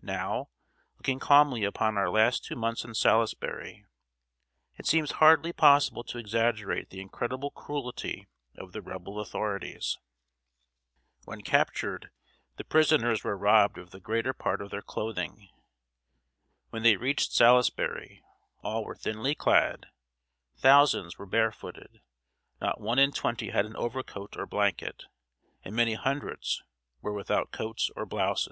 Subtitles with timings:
[0.00, 0.48] Now,
[0.96, 3.84] looking calmly upon our last two months in Salisbury,
[4.78, 8.26] it seems hardly possible to exaggerate the incredible cruelty
[8.56, 9.98] of the Rebel authorities.
[11.24, 12.08] When captured,
[12.56, 15.50] the prisoners were robbed of the greater part of their clothing.
[16.70, 18.22] When they reached Salisbury,
[18.62, 19.88] all were thinly clad,
[20.56, 22.00] thousands were barefooted,
[22.62, 25.04] not one in twenty had an overcoat or blanket,
[25.62, 26.62] and many hundreds
[27.02, 28.44] were without coats or blouses.